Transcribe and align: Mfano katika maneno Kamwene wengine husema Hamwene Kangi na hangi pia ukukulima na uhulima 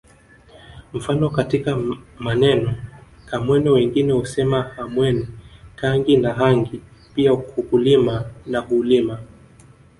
Mfano 0.93 1.29
katika 1.29 1.77
maneno 2.19 2.75
Kamwene 3.25 3.69
wengine 3.69 4.13
husema 4.13 4.61
Hamwene 4.63 5.27
Kangi 5.75 6.17
na 6.17 6.33
hangi 6.33 6.81
pia 7.15 7.33
ukukulima 7.33 8.25
na 8.45 8.63
uhulima 8.65 9.19